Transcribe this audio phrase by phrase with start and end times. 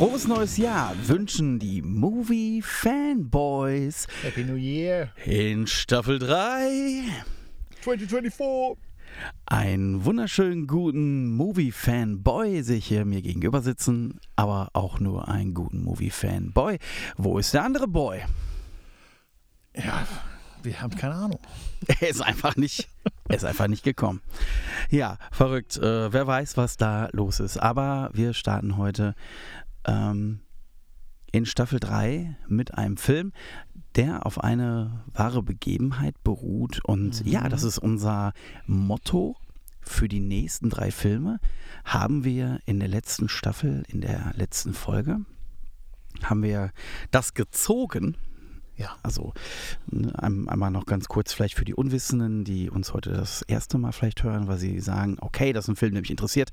[0.00, 7.02] frohes neues Jahr wünschen die Movie Fanboys Happy New Year in Staffel 3.
[7.82, 8.82] 2024.
[9.44, 16.78] Einen wunderschönen guten Movie-Fanboy sich hier mir gegenüber sitzen, aber auch nur einen guten Movie-Fanboy.
[17.18, 18.22] Wo ist der andere Boy?
[19.76, 20.06] Ja,
[20.62, 21.40] wir haben keine Ahnung.
[22.00, 22.88] Er ist einfach nicht,
[23.28, 24.22] er ist einfach nicht gekommen.
[24.88, 25.76] Ja, verrückt.
[25.76, 27.58] Äh, wer weiß, was da los ist.
[27.58, 29.14] Aber wir starten heute
[29.90, 30.40] ähm,
[31.32, 33.32] in Staffel 3 mit einem Film,
[33.96, 36.80] der auf eine wahre Begebenheit beruht.
[36.84, 37.30] Und Mhm.
[37.30, 38.32] ja, das ist unser
[38.66, 39.36] Motto
[39.80, 41.38] für die nächsten drei Filme.
[41.84, 45.20] Haben wir in der letzten Staffel, in der letzten Folge,
[46.22, 46.70] haben wir
[47.10, 48.16] das gezogen.
[48.76, 48.96] Ja.
[49.02, 49.32] Also
[49.90, 53.78] ne, ein- einmal noch ganz kurz vielleicht für die Unwissenden, die uns heute das erste
[53.78, 56.50] Mal vielleicht hören, weil sie sagen, okay, das ist ein Film, der mich interessiert.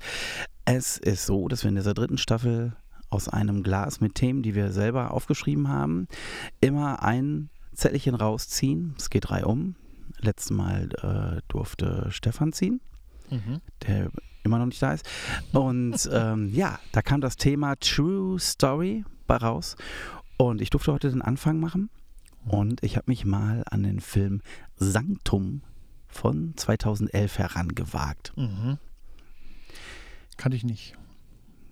[0.64, 2.76] Es ist so, dass wir in dieser dritten Staffel
[3.10, 6.08] aus einem Glas mit Themen, die wir selber aufgeschrieben haben,
[6.60, 8.94] immer ein Zettelchen rausziehen.
[8.98, 9.76] Es geht drei um.
[10.20, 12.80] Letztes Mal äh, durfte Stefan ziehen
[13.30, 13.60] Mhm.
[13.86, 14.10] der
[14.42, 15.06] immer noch nicht da ist.
[15.52, 19.76] Und ähm, ja, da kam das Thema True Story bei raus.
[20.38, 21.90] Und ich durfte heute den Anfang machen.
[22.46, 24.40] Und ich habe mich mal an den Film
[24.76, 25.60] Sanctum
[26.06, 28.32] von 2011 herangewagt.
[28.36, 28.78] Mhm.
[30.38, 30.94] Kannte ich nicht.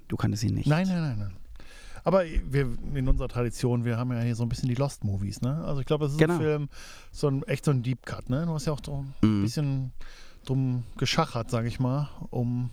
[0.08, 0.66] Du kanntest ihn nicht.
[0.68, 1.36] Nein, nein, nein, nein.
[2.04, 5.40] Aber wir in unserer Tradition, wir haben ja hier so ein bisschen die Lost Movies,
[5.40, 5.64] ne?
[5.64, 6.34] Also ich glaube, das ist Genau.
[6.34, 6.68] ein Film,
[7.10, 8.46] so ein echt so ein Deep Cut, ne?
[8.46, 9.42] Du hast ja auch so ein Mhm.
[9.42, 9.92] bisschen
[10.44, 12.70] drum geschachert, sage ich mal, um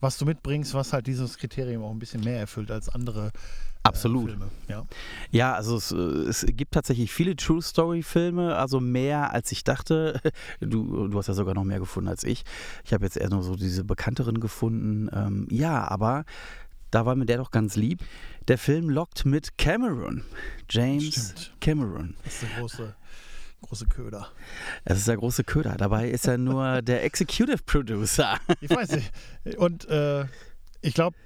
[0.00, 3.30] was du mitbringst, was halt dieses Kriterium auch ein bisschen mehr erfüllt als andere äh,
[3.82, 4.30] Absolut.
[4.30, 4.48] Filme.
[4.68, 4.86] Ja.
[5.30, 9.64] Ja, also es, äh, es gibt tatsächlich viele True Story Filme, also mehr als ich
[9.64, 10.20] dachte.
[10.60, 12.44] Du, du hast ja sogar noch mehr gefunden als ich.
[12.84, 15.08] Ich habe jetzt eher nur so diese bekannteren gefunden.
[15.12, 16.24] Ähm, ja, aber
[16.90, 18.00] da war mir der doch ganz lieb.
[18.48, 20.24] Der Film lockt mit Cameron.
[20.70, 21.52] James Stimmt.
[21.60, 22.14] Cameron.
[22.24, 22.96] Das ist der große,
[23.62, 24.28] große Köder.
[24.84, 25.76] Das ist der große Köder.
[25.76, 28.38] Dabei ist er nur der Executive Producer.
[28.60, 29.10] Ich weiß nicht.
[29.58, 30.24] Und äh,
[30.80, 31.16] ich glaube,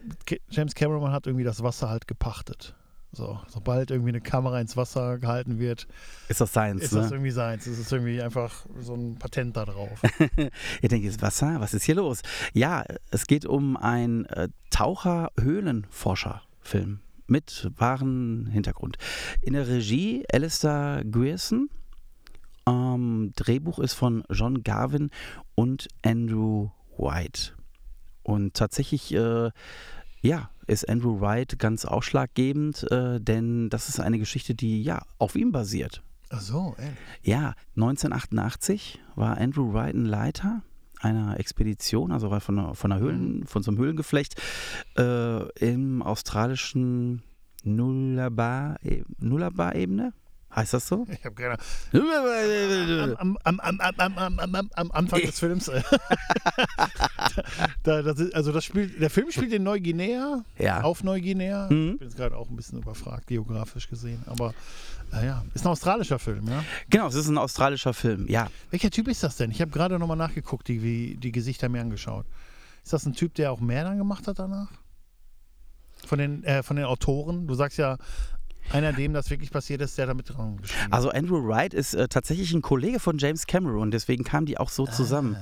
[0.50, 2.74] James Cameron hat irgendwie das Wasser halt gepachtet.
[3.14, 5.86] So, sobald irgendwie eine Kamera ins Wasser gehalten wird,
[6.28, 7.02] Ist das Science, ist ne?
[7.02, 7.66] das irgendwie seins.
[7.66, 10.00] Es ist irgendwie einfach so ein Patent da drauf.
[10.80, 11.60] Ihr denkt jetzt, Wasser?
[11.60, 12.22] Was ist hier los?
[12.54, 18.96] Ja, es geht um einen äh, Taucher-Höhlenforscher-Film mit wahren Hintergrund.
[19.42, 21.68] In der Regie Alistair Grierson.
[22.66, 25.10] Ähm, Drehbuch ist von John Garvin
[25.54, 27.52] und Andrew White.
[28.22, 29.50] Und tatsächlich, äh,
[30.20, 35.34] ja, ist Andrew White ganz ausschlaggebend, äh, denn das ist eine Geschichte, die ja auf
[35.34, 36.02] ihm basiert.
[36.30, 36.98] Ach so, ehrlich.
[37.22, 40.62] Ja, 1988 war Andrew Wright ein Leiter
[41.00, 44.40] einer Expedition, also war von einer, von einer Höhlen, von so einem Höhlengeflecht
[44.96, 47.22] äh, im australischen
[47.64, 50.12] Nullarbor-Ebene.
[50.54, 51.06] Heißt das so?
[51.10, 51.56] Ich habe keine
[51.92, 53.16] Ahnung.
[53.16, 55.66] Am, am, am, am, Anfang des Films.
[57.82, 60.82] da, das ist, also das spielt, der Film spielt in Neuguinea, ja.
[60.82, 61.68] auf Neuguinea.
[61.70, 61.92] Mhm.
[61.92, 64.22] Ich bin jetzt gerade auch ein bisschen überfragt, geografisch gesehen.
[64.26, 64.50] Aber
[65.12, 66.62] äh, naja, ist ein australischer Film, ja?
[66.90, 68.48] Genau, es ist ein australischer Film, ja.
[68.70, 69.50] Welcher Typ ist das denn?
[69.50, 72.26] Ich habe gerade nochmal nachgeguckt, die, die Gesichter mir angeschaut.
[72.84, 74.68] Ist das ein Typ, der auch mehr dann gemacht hat danach?
[76.06, 77.46] Von den, äh, von den Autoren?
[77.46, 77.96] Du sagst ja,
[78.70, 80.92] einer, dem das wirklich passiert ist, der damit dran geschrieben hat.
[80.92, 84.70] Also Andrew Wright ist äh, tatsächlich ein Kollege von James Cameron, deswegen kamen die auch
[84.70, 85.36] so zusammen.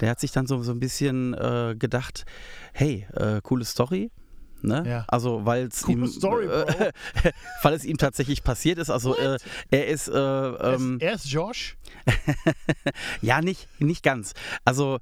[0.00, 2.24] Der hat sich dann so, so ein bisschen äh, gedacht,
[2.72, 4.10] hey, äh, coole Story.
[4.64, 4.84] Ne?
[4.86, 5.04] Ja.
[5.08, 6.92] Also weil es ihm, Story, äh,
[7.62, 8.90] weil es ihm tatsächlich passiert ist.
[8.90, 9.38] Also äh,
[9.70, 11.76] er ist äh, er, ähm, ist, er ist Josh.
[13.22, 14.34] ja nicht nicht ganz.
[14.64, 14.98] Also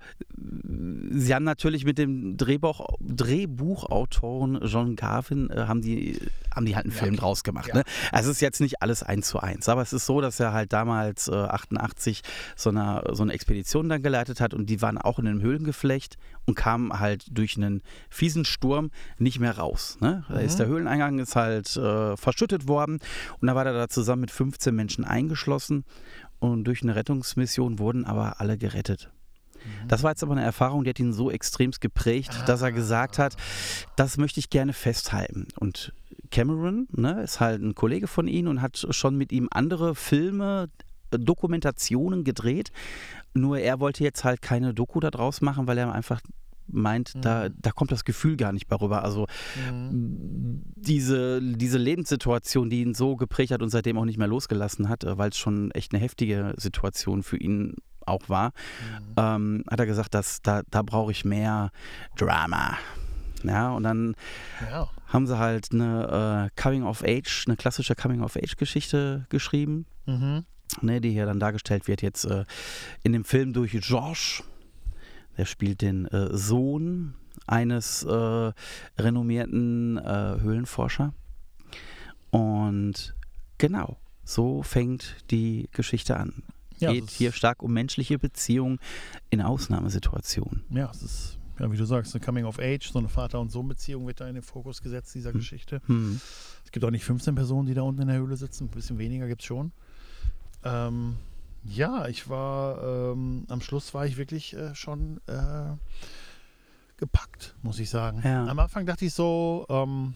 [1.10, 6.18] sie haben natürlich mit dem Drehbuch, Drehbuchautoren John Garvin äh, haben die
[6.54, 7.20] haben die halt einen Ja, Film okay.
[7.20, 7.68] draus gemacht.
[7.68, 7.76] Ja.
[7.76, 7.84] Ne?
[8.10, 10.52] Also es ist jetzt nicht alles eins zu eins, aber es ist so, dass er
[10.52, 12.22] halt damals äh, 88
[12.56, 16.18] so eine, so eine Expedition dann geleitet hat und die waren auch in einem Höhlengeflecht
[16.46, 19.98] und kamen halt durch einen fiesen Sturm nicht mehr raus.
[20.00, 20.24] Ne?
[20.28, 20.58] Da ist Mhm.
[20.58, 22.98] der Höhleneingang ist halt äh, verschüttet worden
[23.40, 25.84] und da war er da zusammen mit 15 Menschen eingeschlossen
[26.40, 29.10] und durch eine Rettungsmission wurden aber alle gerettet.
[29.86, 33.18] Das war jetzt aber eine Erfahrung, die hat ihn so extremst geprägt, dass er gesagt
[33.20, 33.36] hat,
[33.94, 35.46] das möchte ich gerne festhalten.
[35.56, 35.92] Und
[36.32, 40.68] Cameron ne, ist halt ein Kollege von ihm und hat schon mit ihm andere Filme,
[41.18, 42.70] Dokumentationen gedreht.
[43.34, 46.20] Nur er wollte jetzt halt keine Doku daraus machen, weil er einfach
[46.68, 49.02] meint, da, da kommt das Gefühl gar nicht mehr rüber.
[49.04, 49.26] Also
[49.70, 50.62] Mhm.
[50.76, 55.04] diese, diese Lebenssituation, die ihn so geprägt hat und seitdem auch nicht mehr losgelassen hat,
[55.04, 57.74] äh, weil es schon echt eine heftige Situation für ihn
[58.06, 59.14] auch war, Mhm.
[59.16, 61.70] ähm, hat er gesagt, dass, da, da brauche ich mehr
[62.16, 62.76] Drama.
[63.44, 64.14] Ja, und dann
[64.70, 64.88] Ja.
[65.08, 69.86] haben sie halt eine äh, Coming of Age, eine klassische Coming of Age Geschichte geschrieben,
[70.06, 70.44] Mhm.
[70.80, 72.44] Ne, die hier dann dargestellt wird jetzt äh,
[73.02, 74.42] in dem Film durch George.
[75.36, 77.14] Der spielt den äh, Sohn
[77.46, 78.52] eines äh,
[78.98, 81.14] renommierten äh, Höhlenforscher.
[82.30, 83.14] Und
[83.58, 86.42] genau, so fängt die Geschichte an.
[86.78, 88.78] Ja, Geht hier stark um menschliche Beziehungen
[89.30, 90.64] in Ausnahmesituationen.
[90.70, 93.50] Ja, es ist, ja, wie du sagst, eine Coming of Age, so eine Vater- und
[93.52, 95.38] Sohn-Beziehung wird da in den Fokus gesetzt, dieser Hm.
[95.38, 95.80] Geschichte.
[95.86, 96.20] Hm.
[96.64, 98.98] Es gibt auch nicht 15 Personen, die da unten in der Höhle sitzen, ein bisschen
[98.98, 99.72] weniger gibt es schon.
[100.64, 101.16] Ähm,
[101.64, 105.76] ja, ich war, ähm, am Schluss war ich wirklich äh, schon äh,
[106.96, 108.20] gepackt, muss ich sagen.
[108.24, 108.46] Ja.
[108.46, 110.14] Am Anfang dachte ich so, ähm,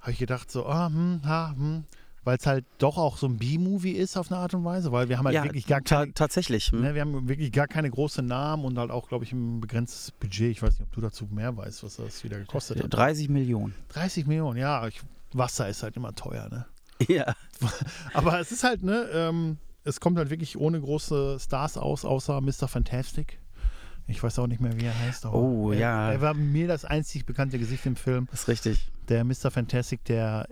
[0.00, 1.84] habe ich gedacht so, ah, hm, ha, hm,
[2.24, 5.08] weil es halt doch auch so ein B-Movie ist auf eine Art und Weise, weil
[5.08, 6.70] wir haben halt ja, wirklich gar ta keine, tatsächlich.
[6.70, 6.80] hm.
[6.80, 10.12] Ne, wir haben wirklich gar keine großen Namen und halt auch, glaube ich, ein begrenztes
[10.12, 10.50] Budget.
[10.50, 12.92] Ich weiß nicht, ob du dazu mehr weißt, was das wieder gekostet hat.
[12.92, 13.74] 30 Millionen.
[13.88, 14.86] 30 Millionen, ja.
[14.86, 15.00] Ich,
[15.32, 16.66] Wasser ist halt immer teuer, ne?
[17.08, 17.34] Ja.
[18.14, 22.40] Aber es ist halt, ne, ähm, es kommt halt wirklich ohne große Stars aus, außer
[22.40, 22.68] Mr.
[22.68, 23.38] Fantastic.
[24.06, 25.26] Ich weiß auch nicht mehr, wie er heißt.
[25.26, 26.12] Oh, er, ja.
[26.12, 28.26] Er war mir das einzig bekannte Gesicht im Film.
[28.30, 28.90] Das ist richtig.
[29.08, 29.50] Der Mr.
[29.50, 30.48] Fantastic, der,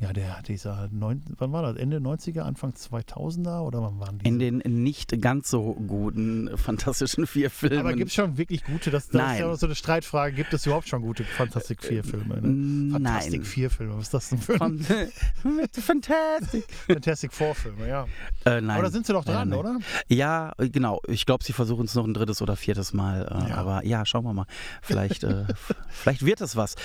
[0.00, 1.76] ja, der, dieser, neun, wann war das?
[1.76, 4.28] Ende 90er, Anfang 2000er oder wann waren die?
[4.28, 7.80] In den nicht ganz so guten Fantastischen Vier Filmen.
[7.80, 9.40] Aber gibt es schon wirklich gute, das, das ist Nein.
[9.40, 12.40] ja auch so eine Streitfrage, gibt es überhaupt schon gute Fantastic 4 Filme?
[12.40, 12.92] Ne?
[12.92, 13.44] Fantastic Nein.
[13.44, 14.86] 4 Filme, was ist das denn für ein
[15.72, 16.64] Fantastic.
[16.86, 18.06] Fantastic 4 Filme, ja.
[18.44, 18.70] Äh, nein.
[18.70, 19.78] Aber da sind sie doch dran, Nein, oder?
[20.08, 21.00] Ja, äh, genau.
[21.08, 23.22] Ich glaube, sie versuchen es noch ein drittes oder viertes Mal.
[23.22, 23.56] Äh, Ja.
[23.56, 24.46] Aber ja, schauen wir mal.
[24.82, 25.44] Vielleicht, äh,
[25.88, 26.76] vielleicht wird es was.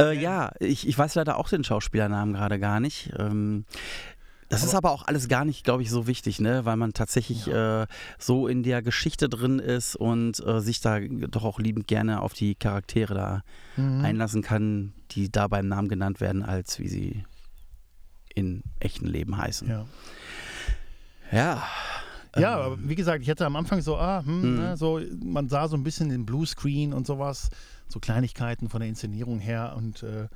[0.00, 3.12] Äh, ja, ich, ich weiß leider auch den Schauspielernamen gerade gar nicht.
[3.18, 3.64] Ähm,
[4.48, 6.64] das ist aber auch alles gar nicht, glaube ich, so wichtig, ne?
[6.64, 7.86] weil man tatsächlich äh,
[8.18, 12.32] so in der Geschichte drin ist und äh, sich da doch auch liebend gerne auf
[12.34, 13.42] die Charaktere da
[13.76, 14.04] Mhm.
[14.04, 17.24] einlassen kann, die da beim Namen genannt werden, als wie sie
[18.34, 19.68] in echten Leben heißen.
[19.68, 19.86] Ja.
[21.30, 21.62] Ja.
[22.36, 24.58] Ja, Ähm, aber wie gesagt, ich hatte am Anfang so, ah, hm, Mhm.
[24.58, 27.50] ne, so, man sah so ein bisschen den Bluescreen und sowas,
[27.88, 29.74] so Kleinigkeiten von der Inszenierung her.
[29.76, 30.28] Und äh,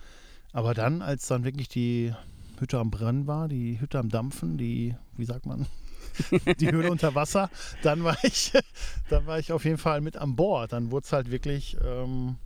[0.55, 2.15] aber dann, als dann wirklich die
[2.59, 5.67] Hütte am Brennen war, die Hütte am Dampfen, die, wie sagt man,
[6.61, 7.51] die Höhle unter Wasser,
[7.83, 8.53] dann war ich,
[9.11, 10.73] dann war ich auf jeden Fall mit an Bord.
[10.73, 12.37] Dann wurde es halt wirklich ähm,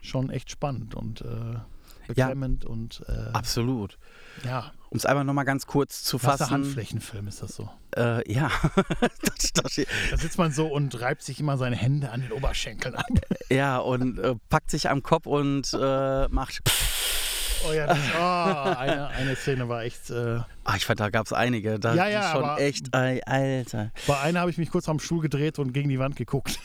[0.00, 1.58] schon echt spannend und äh,
[2.06, 3.98] beklemmend und äh, Absolut.
[4.44, 6.44] ja, Um es einmal nochmal ganz kurz zu fassen.
[6.44, 7.68] Wasserhandflächenfilm ist das so.
[7.94, 8.50] Äh, ja.
[9.22, 9.80] das, das,
[10.10, 13.06] Da sitzt man so und reibt sich immer seine Hände an den Oberschenkeln ab.
[13.50, 16.62] ja, und äh, packt sich am Kopf und äh, macht.
[17.66, 20.10] Oh ja, das, oh, eine, eine Szene war echt.
[20.10, 21.78] Äh, Ah, ich fand, da gab es einige.
[21.78, 22.94] Da Ja, ja, schon echt.
[22.94, 23.90] Ey, Alter.
[24.06, 26.58] bei einer habe ich mich kurz am Stuhl gedreht und gegen die Wand geguckt.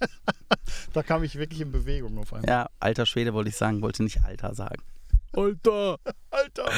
[0.92, 2.48] da kam ich wirklich in Bewegung auf einmal.
[2.48, 4.82] Ja, alter Schwede wollte ich sagen, wollte nicht Alter sagen.
[5.32, 5.98] Alter.
[6.30, 6.70] Alter!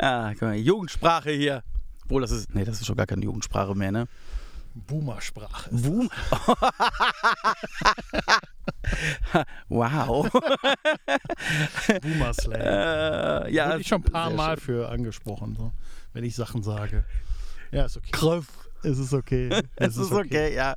[0.00, 1.62] Ja, guck mal, Jugendsprache hier.
[2.04, 2.54] Obwohl, das ist.
[2.54, 4.06] Nee, das ist schon gar keine Jugendsprache mehr, ne?
[4.74, 5.70] Boomer-Sprache.
[5.72, 6.10] Boom.
[9.68, 10.28] wow.
[12.02, 12.60] Boomer-Slang.
[12.60, 14.64] äh, ja, Wurde ich schon ein paar Mal schön.
[14.64, 15.72] für angesprochen, so,
[16.12, 17.04] wenn ich Sachen sage.
[17.70, 18.10] Ja, ist okay.
[18.12, 18.44] Krass.
[18.82, 19.48] Es ist okay.
[19.76, 20.74] Es ist okay, ja.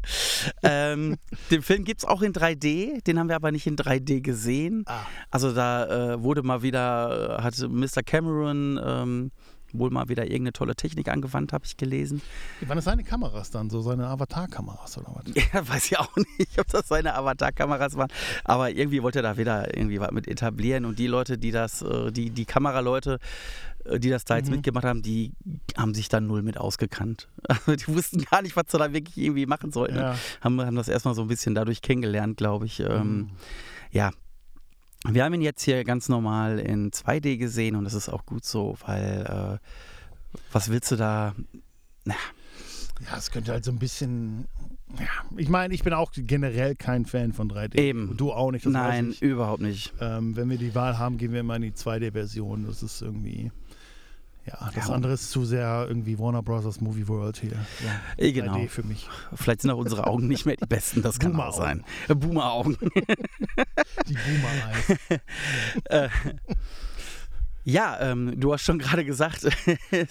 [0.64, 1.18] ähm,
[1.52, 4.84] den Film gibt es auch in 3D, den haben wir aber nicht in 3D gesehen.
[4.86, 8.04] Ah, Also da äh, wurde mal wieder, äh, hat Mr.
[8.06, 9.32] Cameron ähm,
[9.74, 12.22] wohl mal wieder irgendeine tolle Technik angewandt, habe ich gelesen.
[12.66, 15.24] waren das seine Kameras dann, so seine Avatar-Kameras oder was?
[15.54, 18.10] Ja, weiß ich auch nicht, ob das seine Avatar-Kameras waren.
[18.44, 20.86] Aber irgendwie wollte er da wieder irgendwie was mit etablieren.
[20.86, 23.20] Und die Leute, die das, äh, die, die Kameraleute,
[23.86, 24.56] äh, die das da jetzt Mhm.
[24.56, 25.34] mitgemacht haben, die
[25.76, 27.28] haben sich da null mit ausgekannt.
[27.48, 29.96] Also die wussten gar nicht, was sie da wirklich irgendwie machen sollten.
[29.98, 30.16] Ja.
[30.42, 32.80] Haben, haben das erstmal so ein bisschen dadurch kennengelernt, glaube ich.
[32.80, 33.30] Ähm, Mhm.
[33.92, 34.12] Ja.
[35.10, 38.46] Wir haben ihn jetzt hier ganz normal in 2D gesehen und das ist auch gut
[38.46, 41.34] so, weil äh, was willst du da?
[42.06, 44.48] Ja, es könnte halt so ein bisschen.
[45.00, 47.76] Ja, ich meine, ich bin auch generell kein Fan von 3D.
[47.76, 48.10] Eben.
[48.10, 48.66] Und du auch nicht.
[48.66, 49.94] Nein, überhaupt nicht.
[50.00, 52.66] Ähm, wenn wir die Wahl haben, gehen wir immer in die 2D-Version.
[52.66, 53.52] Das ist irgendwie.
[54.48, 54.94] Ja, das Ja.
[54.94, 56.80] andere ist zu sehr irgendwie Warner Bros.
[56.80, 57.52] Movie World hier.
[57.52, 57.88] So,
[58.18, 58.54] Eh, genau.
[58.56, 59.08] 3D für mich.
[59.36, 61.84] Vielleicht sind auch unsere Augen nicht mehr die besten, das kann auch sein.
[62.08, 62.78] Boomer-Augen.
[62.78, 62.78] Äh, Boomer-Augen.
[64.08, 65.20] Die Boomer-Eyes.
[65.90, 66.10] Äh,
[67.64, 69.44] ja, ähm, du hast schon gerade gesagt,
[69.92, 70.02] er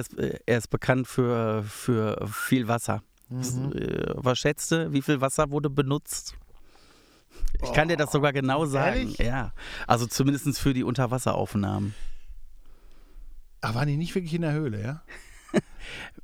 [0.00, 3.02] ist, er ist bekannt für, für viel Wasser.
[3.28, 3.72] Mhm.
[3.74, 6.34] Äh, Was schätzt du, wie viel Wasser wurde benutzt?
[7.62, 8.96] Ich kann dir das sogar genau sagen.
[8.98, 9.18] ehrlich?
[9.18, 9.52] Ja,
[9.86, 11.94] also zumindest für die Unterwasseraufnahmen.
[13.60, 15.02] Ah, waren die nicht wirklich in der Höhle, ja?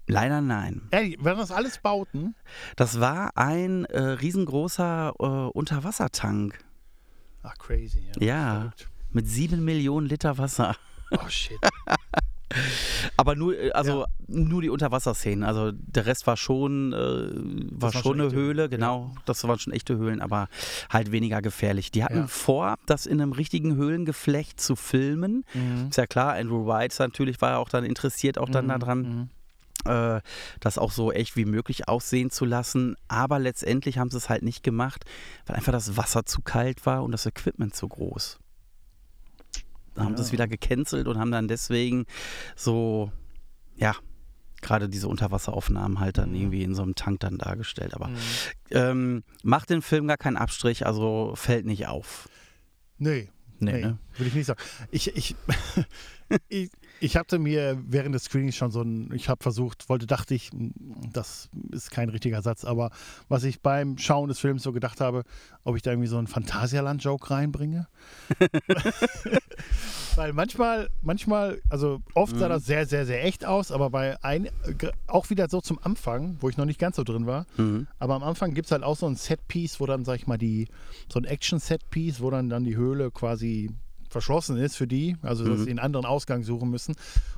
[0.06, 0.82] Leider nein.
[0.90, 2.34] Ey, waren das alles Bauten?
[2.76, 6.64] Das war ein äh, riesengroßer äh, Unterwassertank
[7.44, 8.10] Ach, crazy.
[8.18, 8.26] Ja.
[8.26, 8.72] Ja.
[9.10, 10.76] Mit sieben Millionen Liter Wasser.
[11.10, 11.58] Oh, shit.
[13.16, 15.44] Aber nur, äh, also nur die Unterwasserszenen.
[15.44, 16.96] Also der Rest war schon, äh,
[17.80, 19.14] war schon schon eine echte- Höhle, genau.
[19.26, 20.48] Das waren schon echte Höhlen, aber
[20.90, 21.90] halt weniger gefährlich.
[21.90, 22.26] Die hatten Ja.
[22.26, 25.44] vor, das in einem richtigen Höhlengeflecht zu filmen.
[25.54, 25.88] Mhm.
[25.90, 29.00] Ist ja klar, Andrew White natürlich war ja auch dann interessiert auch dann Mhm, daran.
[29.02, 29.28] mhm.
[29.90, 30.20] äh,
[30.60, 32.96] das auch so echt wie möglich aussehen zu lassen.
[33.08, 35.04] Aber letztendlich haben sie es halt nicht gemacht,
[35.46, 38.38] weil einfach das Wasser zu kalt war und das Equipment zu groß.
[39.96, 40.18] Haben Ja.
[40.32, 42.06] wieder gecancelt und haben dann deswegen
[42.56, 43.10] so,
[43.76, 43.94] ja,
[44.60, 46.36] gerade diese Unterwasseraufnahmen halt dann Mhm.
[46.36, 47.94] irgendwie in so einem Tank dann dargestellt.
[47.94, 48.16] Aber Mhm.
[48.70, 52.28] ähm, macht den Film gar keinen Abstrich, also fällt nicht auf.
[52.98, 53.28] Nee,
[53.60, 53.98] Nee, nee, ne?
[54.16, 54.60] würde ich nicht sagen.
[54.90, 55.36] Ich, ich,
[56.48, 56.70] ich,
[57.00, 60.50] ich hatte mir während des Screenings schon so ein, ich habe versucht, wollte, dachte ich,
[61.12, 62.90] das ist kein richtiger Satz, aber
[63.28, 65.24] was ich beim Schauen des Films so gedacht habe,
[65.64, 67.86] ob ich da irgendwie so einen Phantasialand-Joke reinbringe.
[70.16, 72.50] Weil manchmal, manchmal, also oft sah Mhm.
[72.50, 74.48] das sehr, sehr, sehr echt aus, aber bei ein,
[75.08, 77.88] auch wieder so zum Anfang, wo ich noch nicht ganz so drin war, Mhm.
[77.98, 80.38] aber am Anfang gibt es halt auch so ein Setpiece, wo dann, sag ich mal,
[80.38, 80.68] die,
[81.12, 83.70] so ein Action-Setpiece, wo dann, dann die Höhle quasi
[84.14, 85.64] verschlossen ist für die, also dass Mhm.
[85.64, 86.94] sie einen anderen Ausgang suchen müssen.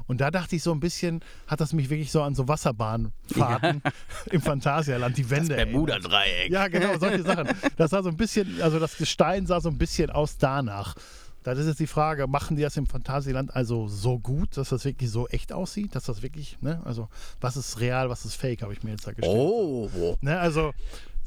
[0.06, 3.82] Und da dachte ich so ein bisschen, hat das mich wirklich so an so Wasserbahnfahrten
[4.30, 5.56] im Phantasialand, die Wände.
[5.56, 5.72] erinnert.
[5.72, 6.50] Bermuda-Dreieck.
[6.52, 7.48] Ja, genau, solche Sachen.
[7.76, 10.94] Das sah so ein bisschen, also das Gestein sah so ein bisschen aus danach.
[11.42, 14.84] Das ist jetzt die Frage, machen die das im Phantasialand also so gut, dass das
[14.84, 15.94] wirklich so echt aussieht?
[15.94, 17.08] Dass das wirklich, ne, also
[17.40, 19.36] was ist real, was ist fake, habe ich mir jetzt da gestellt.
[19.36, 20.72] Oh, Ne, also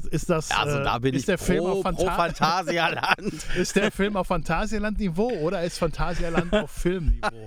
[0.06, 3.34] ist das, also äh, da bin ist ich der Film pro, auf pro Phanta Phantasialand.
[3.56, 7.46] ist der Film auf Phantasialand-Niveau oder ist Phantasialand auf Filmniveau?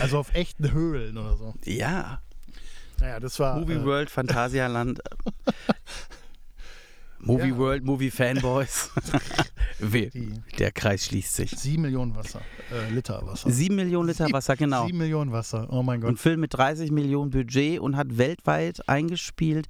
[0.00, 1.54] Also auf echten Höhlen oder so.
[1.64, 2.20] ja.
[3.00, 3.58] Naja, das war.
[3.58, 5.00] Movie äh, World, Phantasialand.
[7.22, 7.56] Movie Ja.
[7.58, 8.90] World, Movie Fanboys.
[10.58, 11.50] Der Kreis schließt sich.
[11.50, 12.40] Sieben Millionen Wasser,
[12.72, 13.50] äh, Liter Wasser.
[13.50, 14.86] Sieben Millionen Liter Wasser, genau.
[14.86, 16.18] Sieben Millionen Wasser, oh mein Ein Gott.
[16.18, 19.66] Film mit 30 Millionen Budget und hat weltweit eingespielt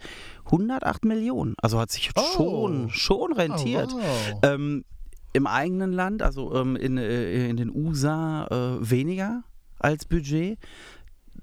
[0.47, 1.55] 108 Millionen.
[1.63, 2.21] Also hat sich Oh.
[2.35, 3.91] schon, schon rentiert.
[3.93, 4.39] Oh, wow.
[4.43, 4.85] Ähm,
[5.33, 9.45] Im eigenen Land, also ähm, in, äh, in den USA, äh, weniger
[9.79, 10.59] als Budget.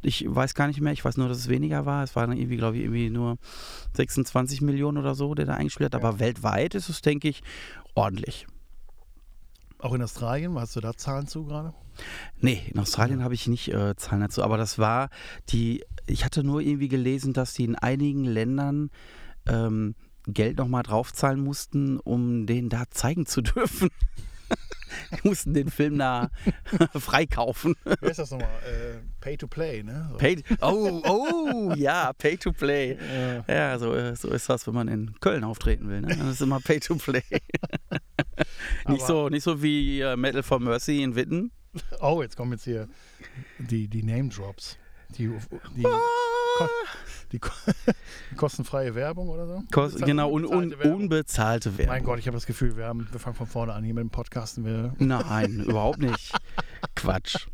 [0.01, 2.03] Ich weiß gar nicht mehr, ich weiß nur, dass es weniger war.
[2.03, 3.37] Es waren irgendwie, glaube ich, irgendwie nur
[3.93, 6.01] 26 Millionen oder so, der da eingespielt hat.
[6.01, 7.43] Aber weltweit ist es, denke ich,
[7.95, 8.47] ordentlich.
[9.79, 11.73] Auch in Australien, hast du da Zahlen zu gerade?
[12.39, 15.09] Nee, in Australien habe ich nicht äh, Zahlen dazu, aber das war
[15.49, 18.89] die, ich hatte nur irgendwie gelesen, dass die in einigen Ländern
[19.47, 19.95] ähm,
[20.27, 23.89] Geld nochmal draufzahlen mussten, um den da zeigen zu dürfen.
[25.23, 26.29] die mussten den Film da
[26.95, 27.75] freikaufen.
[28.01, 28.49] Wie heißt das nochmal?
[28.65, 30.07] Äh, Pay to Play, ne?
[30.11, 30.17] So.
[30.17, 32.91] Pay, oh, oh, ja, Pay to Play.
[32.93, 36.01] Äh, Ja, so, äh, so ist das, wenn man in Köln auftreten will.
[36.01, 36.15] Ne?
[36.15, 37.23] Das ist immer Pay to Play.
[38.87, 41.51] nicht, so, nicht so wie äh, Metal for Mercy in Witten.
[41.99, 42.87] oh, jetzt kommen jetzt hier
[43.59, 44.77] die, die Name Drops.
[45.17, 45.29] Die,
[45.75, 46.67] die, Ah.
[47.31, 47.51] Die, ko-
[48.31, 49.63] die kostenfreie Werbung oder so?
[49.71, 51.01] Kost, genau, un, un, unbezahlte Werbung.
[51.01, 51.93] unbezahlte Werbung.
[51.95, 54.01] Mein Gott, ich habe das Gefühl, wir, haben, wir fangen von vorne an hier mit
[54.03, 54.65] dem Podcasten.
[54.65, 56.31] Wir, Nein, überhaupt nicht.
[56.95, 57.47] Quatsch.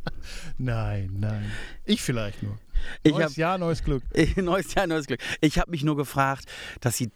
[0.58, 1.52] nein, nein.
[1.86, 2.58] Ich vielleicht nur.
[3.04, 4.04] Ich Neues hab- Jahr, neues Glück.
[4.38, 5.20] neues Jahr, neues Glück.
[5.42, 6.46] Ich habe mich nur gefragt,
[6.82, 7.10] dass sie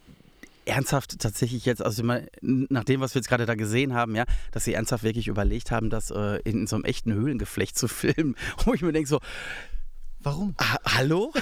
[0.66, 4.24] ernsthaft tatsächlich jetzt, also immer, nach dem, was wir jetzt gerade da gesehen haben, ja,
[4.52, 8.36] dass sie ernsthaft wirklich überlegt haben, das äh, in so einem echten Höhlengeflecht zu filmen.
[8.64, 9.20] Wo ich mir denke so,
[10.22, 10.54] Warum?
[10.60, 11.32] ha hallo?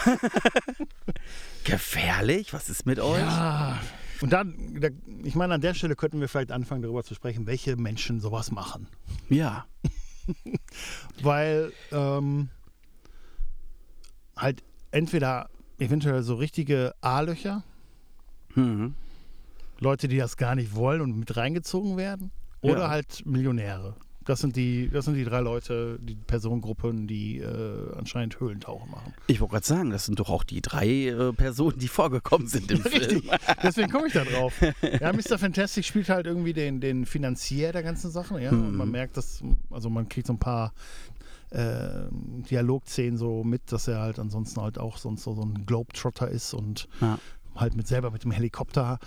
[1.65, 2.53] Gefährlich?
[2.53, 3.21] Was ist mit euch?
[3.21, 3.79] Ja.
[4.21, 4.89] Und dann, da,
[5.25, 8.51] ich meine, an der Stelle könnten wir vielleicht anfangen, darüber zu sprechen, welche Menschen sowas
[8.51, 8.89] machen.
[9.29, 9.67] Ja.
[11.23, 12.49] Weil ähm,
[14.37, 17.63] halt entweder eventuell so richtige A-Löcher,
[18.55, 18.95] Mhm.
[19.79, 22.33] Leute, die das gar nicht wollen und mit reingezogen werden,
[22.63, 22.89] oder Ja.
[22.91, 23.95] halt Millionäre.
[24.29, 29.15] Das sind die, das sind die drei Leute, die Personengruppen, die äh, anscheinend Höhlentauchen machen.
[29.27, 32.71] Ich wollte gerade sagen, das sind doch auch die drei äh, Personen, die vorgekommen sind
[32.71, 33.03] im Film.
[33.03, 33.31] Richtig.
[33.63, 34.53] Deswegen komme ich da drauf.
[35.01, 35.39] Ja, Mr.
[35.39, 38.39] Fantastic spielt halt irgendwie den, den Finanzier der ganzen Sachen.
[38.43, 38.51] Ja?
[38.51, 38.77] Und Mhm.
[38.77, 40.75] man merkt, dass, also man kriegt so ein paar
[41.51, 42.07] äh,
[42.51, 46.53] Dialogszenen so mit, dass er halt ansonsten halt auch sonst so, so ein Globetrotter ist
[46.53, 47.19] und Ja.
[47.57, 48.99] halt mit selber mit dem Helikopter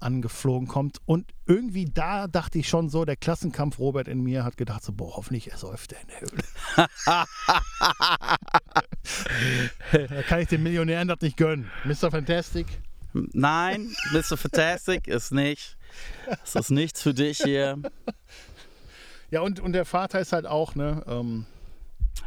[0.00, 0.98] angeflogen kommt.
[1.06, 4.92] Und irgendwie da dachte ich schon so, der Klassenkampf Robert in mir hat gedacht so,
[4.92, 6.44] boah, hoffentlich ersäuft er in der Höhle.
[10.08, 11.70] da kann ich den Millionären das nicht gönnen.
[11.84, 12.10] Mr.
[12.10, 12.66] Fantastic,
[13.12, 14.36] Nein, Mr.
[14.36, 15.76] Fantastic ist nicht.
[16.26, 17.78] Das ist nichts für dich hier.
[19.30, 21.46] Ja, und, und der Vater ist halt auch, ne, ähm,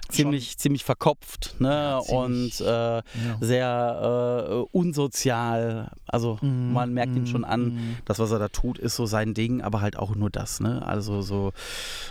[0.09, 1.69] ziemlich, ziemlich verkopft ne?
[1.69, 2.59] Ja, ziemlich.
[2.61, 3.03] und äh, Ja.
[3.39, 5.91] sehr äh, unsozial.
[6.07, 7.97] Also Mhm, man merkt ihm mhm, schon an, mhm.
[8.05, 10.59] das, was er da tut, ist so sein Ding, aber halt auch nur das.
[10.59, 10.85] Ne?
[10.85, 11.53] Also so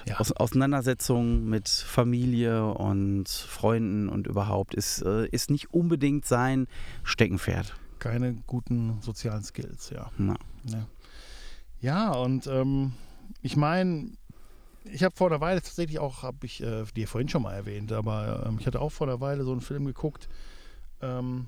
[0.06, 0.18] Ja.
[0.18, 6.66] Aus Auseinandersetzungen mit Familie und Freunden und überhaupt ist, äh, ist nicht unbedingt sein
[7.02, 7.74] Steckenpferd.
[7.98, 10.10] Keine guten sozialen Skills, ja.
[10.16, 10.34] Na.
[10.64, 10.86] Ja,
[11.80, 12.92] ja und ähm,
[13.42, 14.12] ich meine,
[14.84, 17.92] ich habe vor einer Weile tatsächlich auch, habe ich äh, dir vorhin schon mal erwähnt,
[17.92, 20.28] aber ähm, ich hatte auch vor einer Weile so einen Film geguckt.
[21.00, 21.46] Ähm,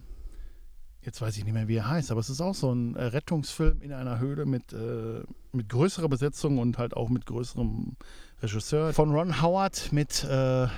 [1.03, 3.05] jetzt weiß ich nicht mehr, wie er heißt, aber es ist auch so ein äh,
[3.05, 5.23] Rettungsfilm in einer Höhle mit, äh,
[5.53, 7.97] mit größerer Besetzung und halt auch mit größerem
[8.43, 8.93] Regisseur.
[8.93, 10.69] Von Ron Howard mit äh,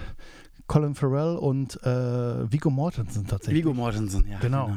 [0.66, 3.64] Colin Farrell und äh, Viggo Mortensen tatsächlich.
[3.64, 4.38] Viggo Mortensen, ja.
[4.38, 4.74] Genau.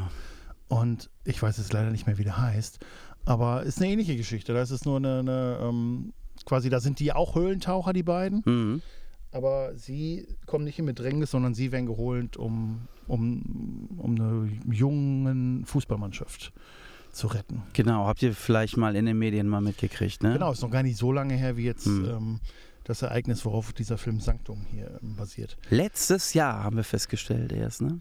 [0.68, 2.80] Und ich weiß jetzt leider nicht mehr, wie der heißt.
[3.26, 4.54] Aber ist eine ähnliche Geschichte.
[4.54, 6.14] Da ist es nur eine, eine ähm,
[6.48, 8.42] quasi, da sind die auch Höhlentaucher, die beiden.
[8.46, 8.82] Mhm.
[9.32, 15.66] Aber sie kommen nicht in Bedrängnis, sondern sie werden geholt, um, um, um eine jungen
[15.66, 16.54] Fußballmannschaft
[17.12, 17.62] zu retten.
[17.74, 20.34] Genau, habt ihr vielleicht mal in den Medien mal mitgekriegt, ne?
[20.34, 22.06] Genau, ist noch gar nicht so lange her wie jetzt Hm.
[22.06, 22.40] ähm,
[22.86, 25.58] das Ereignis, worauf dieser Film Sanctum hier ähm, basiert.
[25.70, 28.00] Letztes Jahr haben wir festgestellt erst, ne?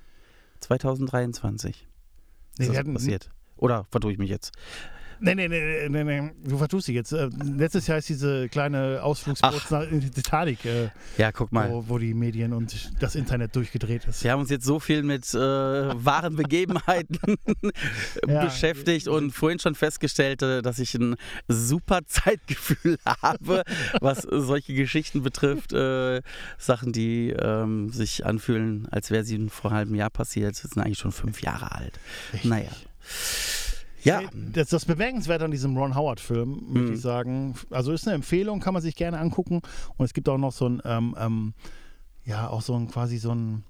[0.60, 1.86] 2023
[2.58, 3.30] Nee, ist das hatten, passiert.
[3.56, 4.52] Oder vertue ich mich jetzt?
[5.20, 7.12] Nee, nee, nee, nee, nee, du vertust dich jetzt.
[7.12, 9.70] Äh, letztes Jahr ist diese kleine Ausflugsboot Ach.
[9.70, 11.70] nach in die Titanic, äh, Ja, guck mal.
[11.70, 14.22] wo, wo die Medien und das Internet durchgedreht ist.
[14.24, 17.18] Wir haben uns jetzt so viel mit äh, wahren Begebenheiten
[18.26, 18.44] Ja.
[18.44, 21.16] beschäftigt und vorhin schon festgestellt, äh, dass ich ein
[21.48, 23.62] super Zeitgefühl habe,
[24.00, 25.72] was solche Geschichten betrifft.
[25.72, 26.22] Äh,
[26.58, 30.98] Sachen, die ähm, sich anfühlen, als wäre sie vor einem halben Jahr passiert, sind eigentlich
[30.98, 31.98] schon fünf Jahre alt.
[32.32, 32.50] Richtig.
[32.50, 32.70] Naja.
[34.02, 34.22] Ja,
[34.52, 36.94] Das, das Bemerkenswerte an diesem Ron Howard-Film, würde Mhm.
[36.94, 37.54] ich sagen.
[37.70, 39.62] Also ist eine Empfehlung, kann man sich gerne angucken.
[39.96, 41.54] Und es gibt auch noch so ein, ähm, ähm,
[42.24, 43.64] ja, auch so ein quasi so ein,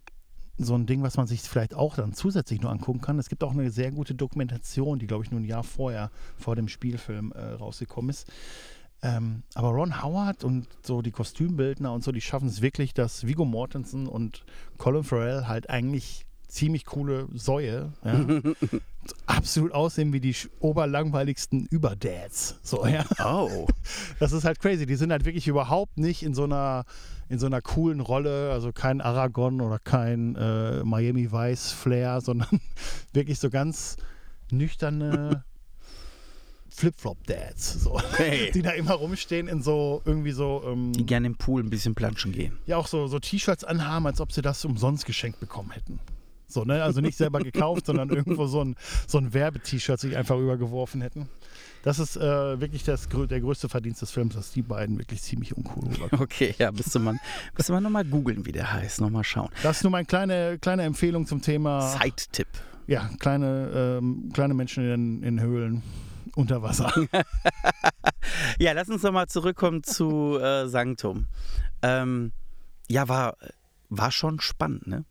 [0.58, 3.18] so ein Ding, was man sich vielleicht auch dann zusätzlich nur angucken kann.
[3.18, 6.56] Es gibt auch eine sehr gute Dokumentation, die, glaube ich, nur ein Jahr vorher, vor
[6.56, 8.26] dem Spielfilm äh, rausgekommen ist.
[9.02, 13.26] Ähm, aber Ron Howard und so die Kostümbildner und so, die schaffen es wirklich, dass
[13.26, 14.44] Viggo Mortensen und
[14.78, 16.25] Colin Farrell halt eigentlich
[16.56, 18.24] ziemlich coole Säue, ja,
[19.26, 22.56] absolut aussehen wie die oberlangweiligsten Überdads.
[22.62, 23.04] So, ja.
[23.24, 23.66] oh.
[24.18, 24.86] Das ist halt crazy.
[24.86, 26.84] Die sind halt wirklich überhaupt nicht in so einer,
[27.28, 32.60] in so einer coolen Rolle, also kein Aragon oder kein äh, Miami Vice Flair, sondern
[33.12, 33.96] wirklich so ganz
[34.50, 35.44] nüchterne
[36.70, 38.50] Flip-Flop-Dads, so, Hey.
[38.52, 41.94] die da immer rumstehen in so irgendwie so ähm, Die gerne im Pool ein bisschen
[41.94, 42.58] planschen gehen.
[42.66, 46.00] ja auch so, so T-Shirts anhaben, als ob sie das umsonst geschenkt bekommen hätten.
[46.48, 46.82] So, ne?
[46.82, 51.28] Also nicht selber gekauft, sondern irgendwo so ein, so ein Werbe-T-Shirt sich einfach übergeworfen hätten.
[51.82, 55.56] Das ist äh, wirklich das, der größte Verdienst des Films, dass die beiden wirklich ziemlich
[55.56, 56.22] uncool rüberkommen.
[56.24, 57.20] Okay, ja, müsste man,
[57.56, 59.50] müsste man nochmal googeln, wie der heißt, nochmal schauen.
[59.62, 62.48] Das ist nur meine kleine, kleine Empfehlung zum Thema Zeittipp.
[62.88, 65.82] ja, kleine, ähm, kleine Menschen in, in Höhlen
[66.34, 66.92] unter Wasser.
[68.58, 71.26] Ja, lass uns nochmal zurückkommen zu äh, Sanctum.
[71.82, 72.32] Ähm,
[72.88, 73.36] ja, war,
[73.88, 75.04] war schon spannend, ne?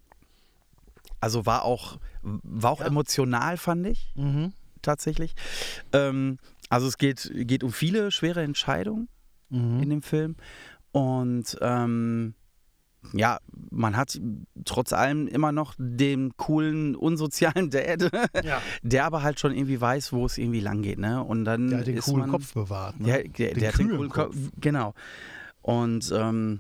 [1.25, 2.85] Also war auch, war auch Ja.
[2.85, 4.53] emotional, fand ich, mhm.
[4.83, 5.33] tatsächlich.
[5.91, 6.38] Ähm,
[6.69, 9.07] also es geht, geht um viele schwere Entscheidungen
[9.49, 9.89] in Mhm.
[9.89, 10.35] dem Film.
[10.91, 12.35] Und ähm,
[13.13, 13.39] ja,
[13.71, 14.19] man hat
[14.65, 18.11] trotz allem immer noch den coolen, unsozialen Dad,
[18.43, 20.99] Ja, der aber halt schon irgendwie weiß, wo es irgendwie lang geht.
[20.99, 21.23] Ne?
[21.23, 22.99] Und dann der hat den ist coolen man, Kopf bewahrt.
[22.99, 23.05] Ne?
[23.07, 24.35] Der, der, Den der hat den coolen Kopf.
[24.61, 24.93] Genau.
[25.63, 26.59] Und ähm,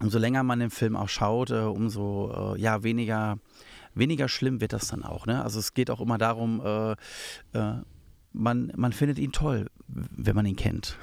[0.00, 3.38] umso länger man den Film auch schaut, äh, umso äh, ja, weniger,
[3.94, 5.26] weniger schlimm wird das dann auch.
[5.26, 5.42] Ne?
[5.42, 6.92] Also es geht auch immer darum, äh,
[7.58, 7.74] äh,
[8.32, 10.96] man, man findet ihn toll, wenn man ihn kennt.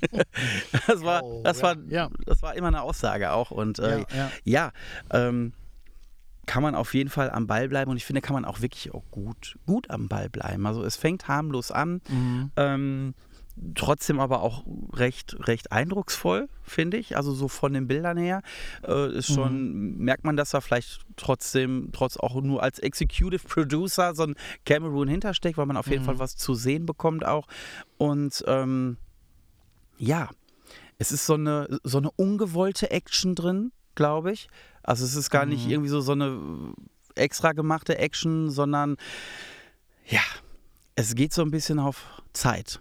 [0.86, 2.10] das war, Oh, das war, ja.
[2.24, 3.50] das war immer eine Aussage auch.
[3.50, 4.30] Und äh, ja, ja.
[4.44, 4.72] ja,
[5.10, 5.52] ähm,
[6.46, 8.94] kann man auf jeden Fall am Ball bleiben und ich finde, kann man auch wirklich
[8.94, 10.64] auch gut, gut am Ball bleiben.
[10.66, 12.50] Also es fängt harmlos an, Mhm.
[12.56, 13.14] ähm,
[13.74, 17.16] trotzdem aber auch recht, recht eindrucksvoll, finde ich.
[17.16, 18.42] Also so von den Bildern her
[18.86, 24.14] äh, ist schon, merkt man, dass da vielleicht trotzdem, trotz auch nur als Executive Producer
[24.14, 26.06] so ein Cameroon hintersteckt, weil man auf jeden Mhm.
[26.06, 27.46] Fall was zu sehen bekommt auch.
[27.96, 28.98] Und ähm,
[29.98, 30.28] ja,
[30.98, 34.48] es ist so eine, so eine ungewollte Action drin, glaube ich.
[34.82, 35.72] Also es ist gar nicht Mhm.
[35.72, 36.38] irgendwie so, so eine
[37.14, 38.96] extra gemachte Action, sondern
[40.06, 40.20] ja,
[40.94, 42.80] es geht so ein bisschen auf Zeit.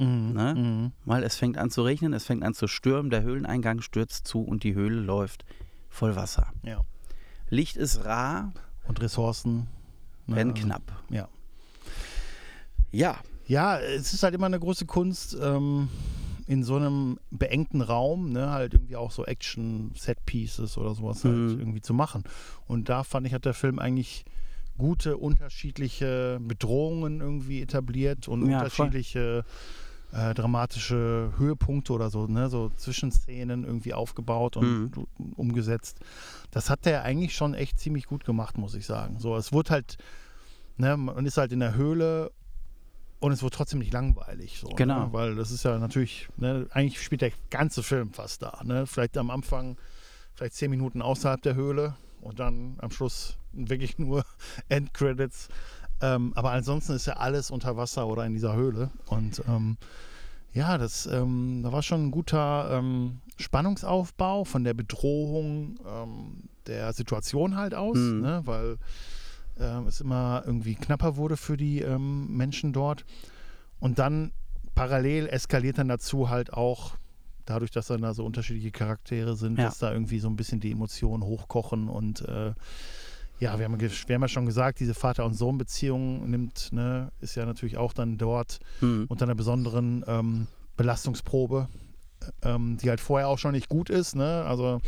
[0.00, 0.32] Mhm.
[0.32, 0.54] Ne?
[0.54, 0.92] Mhm.
[1.04, 4.42] Weil es fängt an zu regnen, es fängt an zu stürmen, der Höhleneingang stürzt zu
[4.42, 5.44] und die Höhle läuft
[5.88, 6.52] voll Wasser.
[6.62, 6.80] Ja.
[7.48, 8.52] Licht ist rar,
[8.88, 9.66] Und Ressourcen.
[10.26, 10.82] ne, werden knapp.
[11.10, 11.28] Ja.
[12.92, 15.88] Ja, Ja, es ist halt immer eine große Kunst, ähm,
[16.46, 21.58] in so einem beengten Raum, ne, halt irgendwie auch so Action-Set-Pieces oder sowas halt Mhm.
[21.58, 22.22] irgendwie zu machen.
[22.68, 24.24] Und da fand ich, hat der Film eigentlich
[24.78, 28.90] gute unterschiedliche Bedrohungen irgendwie etabliert und Ja, voll.
[30.12, 35.06] Äh, dramatische Höhepunkte oder so, ne, so Zwischenszenen irgendwie aufgebaut und Mhm.
[35.36, 36.00] umgesetzt.
[36.50, 39.18] Das hat der eigentlich schon echt ziemlich gut gemacht, muss ich sagen.
[39.20, 39.98] So, es wurde halt,
[40.76, 42.32] ne, man ist halt in der Höhle
[43.20, 44.58] und es wird trotzdem nicht langweilig.
[44.60, 45.06] So, Genau.
[45.06, 45.12] Ne?
[45.12, 48.60] Weil das ist ja natürlich, ne, eigentlich spielt der ganze Film fast da.
[48.64, 48.86] Ne?
[48.86, 49.76] Vielleicht am Anfang,
[50.34, 54.24] vielleicht zehn Minuten außerhalb der Höhle und dann am Schluss wirklich nur
[54.68, 55.48] Endcredits.
[56.02, 58.90] Ähm, aber ansonsten ist ja alles unter Wasser oder in dieser Höhle.
[59.06, 59.76] Und ähm,
[60.52, 66.92] ja, das, ähm, da war schon ein guter ähm, Spannungsaufbau von der Bedrohung ähm, der
[66.92, 68.20] Situation halt aus, Mhm.
[68.20, 68.42] ne?
[68.44, 68.76] weil
[69.58, 73.04] ähm, es immer irgendwie knapper wurde für die Menschen dort.
[73.78, 74.32] Und dann
[74.74, 76.92] parallel eskaliert dann dazu halt auch,
[77.46, 79.64] dadurch, dass dann da so unterschiedliche Charaktere sind, Ja.
[79.66, 82.52] dass da irgendwie so ein bisschen die Emotionen hochkochen und äh,
[83.40, 87.34] ja, wir haben, wir haben ja schon gesagt, diese Vater- und Sohn-Beziehung nimmt, ne, ist
[87.34, 89.06] ja natürlich auch dann dort Mhm.
[89.08, 91.68] unter einer besonderen ähm, Belastungsprobe,
[92.42, 94.14] ähm, die halt vorher auch schon nicht gut ist.
[94.14, 94.44] Ne?
[94.46, 94.80] Also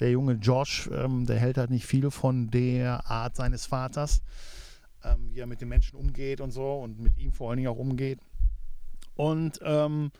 [0.00, 4.22] der junge Josh, ähm, der hält halt nicht viel von der Art seines Vaters,
[5.04, 7.68] ähm, wie er mit den Menschen umgeht und so und mit ihm vor allen Dingen
[7.68, 8.18] auch umgeht.
[9.14, 10.10] Und ähm,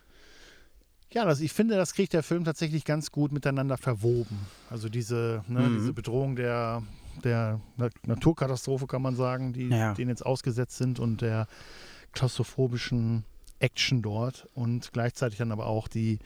[1.13, 4.39] ja, das, ich finde, das kriegt der Film tatsächlich ganz gut miteinander verwoben.
[4.69, 5.73] Also diese, ne, Mhm.
[5.79, 6.83] diese Bedrohung der,
[7.25, 9.95] der Na- Naturkatastrophe, kann man sagen, die Ja.
[9.95, 11.47] denen jetzt ausgesetzt sind und der
[12.13, 13.25] klaustrophobischen
[13.59, 16.19] Action dort und gleichzeitig dann aber auch die,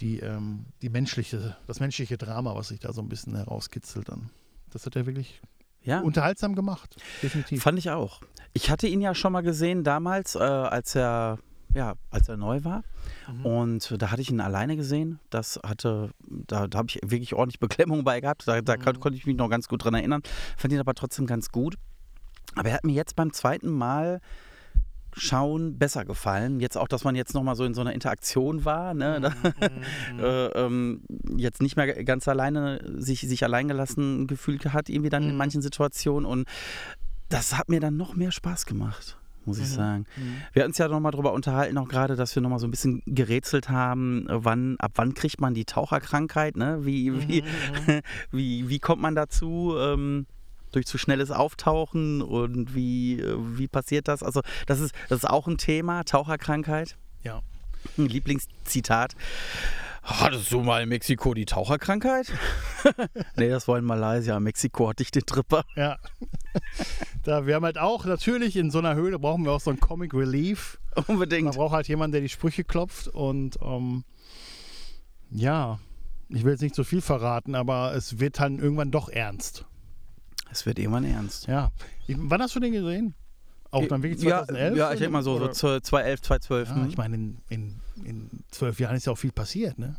[0.00, 4.30] die, ähm, die menschliche, das menschliche Drama, was sich da so ein bisschen herauskitzelt dann.
[4.70, 5.40] Das hat er wirklich
[5.82, 6.00] Ja.
[6.00, 7.62] unterhaltsam gemacht, definitiv.
[7.62, 8.20] Fand ich auch.
[8.52, 11.38] Ich hatte ihn ja schon mal gesehen damals, äh, als er
[11.74, 12.82] ja, als er neu war.
[13.32, 13.46] Mhm.
[13.46, 15.20] Und da hatte ich ihn alleine gesehen.
[15.30, 18.46] Das hatte, da, da habe ich wirklich ordentlich Beklemmung bei gehabt.
[18.48, 19.00] Da, da Mhm.
[19.00, 20.22] konnte ich mich noch ganz gut dran erinnern.
[20.56, 21.76] Fand ihn aber trotzdem ganz gut.
[22.56, 24.20] Aber er hat mir jetzt beim zweiten Mal
[25.12, 26.60] schauen besser gefallen.
[26.60, 28.94] Jetzt auch, dass man jetzt nochmal so in so einer Interaktion war.
[28.94, 29.20] Ne?
[29.20, 29.30] Da,
[30.12, 30.20] Mhm.
[30.20, 31.02] äh, ähm,
[31.36, 35.36] jetzt nicht mehr ganz alleine sich, sich alleingelassen gefühlt hat, irgendwie dann in Mhm.
[35.36, 36.26] manchen Situationen.
[36.26, 36.46] Und
[37.28, 39.74] das hat mir dann noch mehr Spaß gemacht, muss ich Mhm.
[39.74, 40.06] sagen.
[40.16, 40.36] Mhm.
[40.52, 43.02] Wir hatten uns ja nochmal drüber unterhalten, auch gerade, dass wir nochmal so ein bisschen
[43.06, 46.84] gerätselt haben, wann, ab wann kriegt man die Taucherkrankheit, ne?
[46.84, 47.46] Wie, wie, Mhm.
[48.32, 49.74] wie, wie kommt man dazu?
[49.78, 50.26] Ähm,
[50.72, 54.22] durch zu schnelles Auftauchen und wie, äh, wie passiert das?
[54.22, 56.96] Also, das ist, das ist auch ein Thema, Taucherkrankheit.
[57.24, 57.40] Ja.
[57.98, 59.16] Ein Lieblingszitat.
[60.02, 62.32] Hattest du mal in Mexiko die Taucherkrankheit?
[63.36, 64.36] nee, das war in Malaysia.
[64.36, 65.64] In Mexiko hatte ich den Tripper.
[65.76, 65.98] Ja.
[67.22, 69.78] da wir haben halt auch natürlich in so einer Höhle brauchen wir auch so ein
[69.78, 70.78] Comic Relief.
[70.96, 71.54] Man Unbedingt.
[71.54, 74.04] braucht halt jemanden, der die Sprüche klopft und ähm,
[75.30, 75.78] ja,
[76.28, 79.66] ich will jetzt nicht zu viel verraten, aber es wird dann irgendwann doch ernst.
[80.50, 81.46] Es wird irgendwann ernst.
[81.46, 81.70] Ja.
[82.06, 83.14] Ich, wann hast du den gesehen?
[83.70, 84.76] Auch dann wirklich 2011?
[84.76, 86.68] Ja, ja ich denke mal so, so Oder- zu- 2011, 2012.
[86.68, 86.88] Ja, hm?
[86.88, 89.96] ich meine, in, in, in zwölf Jahren ist ja auch viel passiert, ne?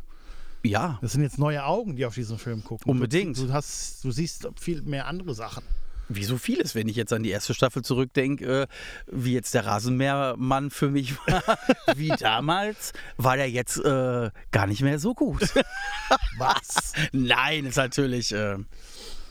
[0.64, 0.98] ja.
[1.02, 2.90] Das sind jetzt neue Augen, die auf diesen Film gucken.
[2.90, 3.38] Unbedingt.
[3.38, 5.64] Du, du, hast, du siehst viel mehr andere Sachen.
[6.08, 8.66] wie so vieles, wenn ich jetzt an die erste Staffel zurückdenke, äh,
[9.06, 11.58] wie jetzt der Rasenmähermann für mich war,
[11.96, 15.42] wie damals, war der jetzt äh, gar nicht mehr so gut.
[16.38, 16.92] Was?
[17.12, 18.32] Nein, ist natürlich.
[18.32, 18.58] Äh,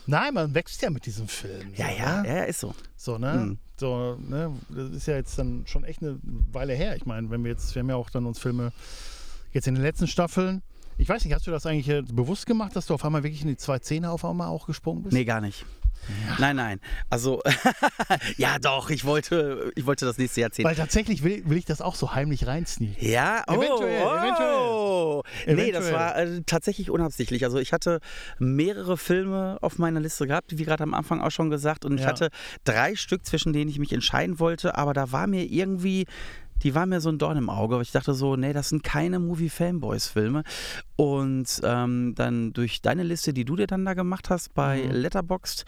[0.07, 1.73] Nein, man wächst ja mit diesem Film.
[1.75, 2.27] ja, ja, ne?
[2.27, 2.73] ja, ist so.
[2.95, 3.33] So, ne?
[3.33, 3.59] Mhm.
[3.77, 4.51] So, ne?
[4.69, 6.19] Das ist ja jetzt dann schon echt eine
[6.51, 6.95] Weile her.
[6.95, 8.71] Ich meine, wenn wir jetzt, wir haben ja auch dann uns Filme
[9.53, 10.61] jetzt in den letzten Staffeln.
[10.97, 13.41] Ich weiß nicht, hast du das eigentlich äh, bewusst gemacht, dass du auf einmal wirklich
[13.41, 15.13] in die zwei Zähne auf einmal auch gesprungen bist?
[15.13, 15.65] Nee, gar nicht.
[16.39, 16.79] Nein, nein.
[17.09, 17.41] Also,
[18.37, 20.67] ja, doch, ich wollte, ich wollte das nächste Jahrzehnt.
[20.67, 23.07] Weil tatsächlich will, will ich das auch so heimlich reinsneaken.
[23.07, 25.23] Ja, oh, Eventuell, oh.
[25.45, 25.93] Nee, das Eventuell.
[25.93, 27.43] war äh, tatsächlich unabsichtlich.
[27.43, 27.99] Also ich hatte
[28.39, 31.85] mehrere Filme auf meiner Liste gehabt, wie gerade am Anfang auch schon gesagt.
[31.85, 32.07] Und ich Ja.
[32.07, 32.29] hatte
[32.63, 34.75] drei Stück, zwischen denen ich mich entscheiden wollte.
[34.77, 36.05] Aber da war mir irgendwie,
[36.63, 37.75] die war mir so ein Dorn im Auge.
[37.75, 40.43] Aber ich dachte so, nee, das sind keine Movie-Fanboys-Filme.
[40.95, 44.91] Und ähm, dann durch deine Liste, die du dir dann da gemacht hast bei Mhm.
[44.91, 45.65] Letterboxd,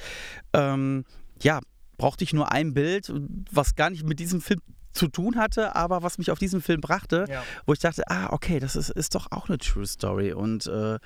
[0.53, 1.05] ähm,
[1.41, 1.59] ja,
[1.97, 3.11] brauchte ich nur ein Bild,
[3.51, 4.61] was gar nicht mit diesem Film
[4.93, 7.43] zu tun hatte, aber was mich auf diesen Film brachte, Ja.
[7.65, 10.99] wo ich dachte, ah, okay, das ist, ist doch auch eine True Story und äh,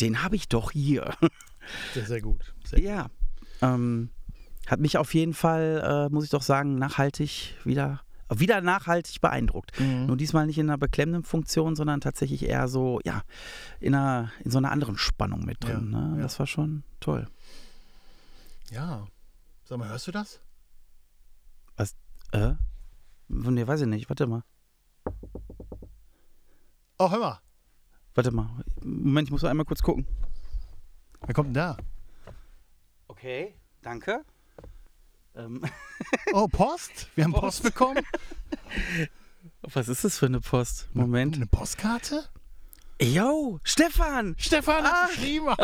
[0.00, 1.14] den habe ich doch hier.
[1.94, 2.54] Sehr, sehr gut.
[2.64, 3.06] Sehr ja.
[3.60, 4.08] Ähm,
[4.66, 9.78] hat mich auf jeden Fall, äh, muss ich doch sagen, nachhaltig wieder, wieder nachhaltig beeindruckt.
[9.80, 10.06] Mhm.
[10.06, 13.22] Nur diesmal nicht in einer beklemmenden Funktion, sondern tatsächlich eher so, ja,
[13.80, 15.90] in, einer, in so einer anderen Spannung mit drin.
[15.92, 16.16] Ja, ne?
[16.16, 16.22] ja.
[16.22, 17.26] Das war schon toll.
[18.70, 19.06] Ja.
[19.64, 20.40] Sag mal, hörst du das?
[22.32, 22.54] Äh?
[23.28, 24.08] Nee, weiß ich nicht.
[24.08, 24.42] Warte mal.
[26.98, 27.40] Oh, hör mal.
[28.14, 28.48] Warte mal.
[28.82, 30.06] Moment, ich muss einmal kurz gucken.
[31.24, 31.76] Wer kommt denn da?
[33.06, 34.24] Okay, danke.
[35.36, 35.62] Ähm,
[36.32, 37.08] Oh, Post?
[37.14, 37.62] Wir haben Post, Post.
[37.62, 38.02] bekommen?
[39.62, 40.88] was ist das für eine Post?
[40.94, 41.36] Moment.
[41.36, 42.24] Eine Postkarte?
[43.00, 44.34] Yo, Stefan!
[44.38, 45.02] Stefan Ah.
[45.02, 45.46] hat geschrieben.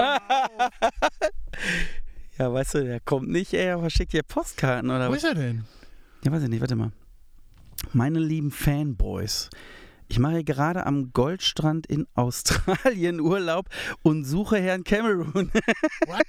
[2.37, 5.19] Ja, weißt du, der kommt nicht, ey, aber schickt dir Postkarten oder Wo was?
[5.19, 5.65] ist er denn?
[6.25, 6.91] Ja, weiß ich nicht, warte mal.
[7.93, 9.51] Meine lieben Fanboys.
[10.09, 13.69] Ich mache gerade am Goldstrand in Australien Urlaub
[14.03, 15.53] und suche Herrn Cameron.
[16.07, 16.27] What?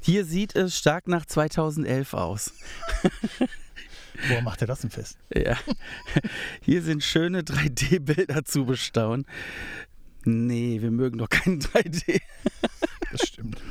[0.00, 2.52] Hier sieht es stark nach 2011 aus.
[4.28, 5.18] Wo macht er das denn fest?
[5.34, 5.56] Ja.
[6.62, 9.26] Hier sind schöne 3D-Bilder zu bestaunen.
[10.24, 12.20] Nee, wir mögen doch kein 3D.
[13.12, 13.60] Das stimmt.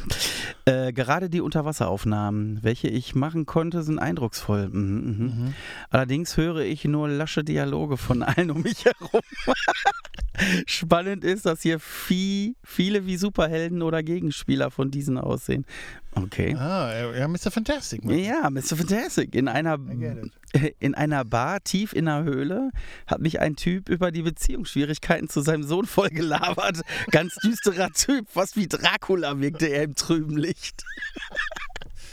[0.65, 4.67] Äh, gerade die Unterwasseraufnahmen, welche ich machen konnte, sind eindrucksvoll.
[4.67, 5.23] Mhm, mhm.
[5.23, 5.53] Mhm.
[5.89, 9.21] Allerdings höre ich nur lasche Dialoge von allen um mich herum.
[10.65, 15.65] Spannend ist, dass hier viel, viele wie Superhelden oder Gegenspieler von diesen aussehen.
[16.13, 16.55] Okay.
[16.55, 17.51] Ah, ja, Mr.
[17.51, 18.03] Fantastic.
[18.03, 18.17] Mann.
[18.17, 18.75] Ja, Mr.
[18.75, 19.35] Fantastic.
[19.35, 19.77] In einer,
[20.79, 22.71] in einer Bar tief in der Höhle
[23.05, 26.81] hat mich ein Typ über die Beziehungsschwierigkeiten zu seinem Sohn voll gelabert.
[27.11, 30.83] Ganz düsterer Typ, fast wie Dracula wirkte er im trüben Licht.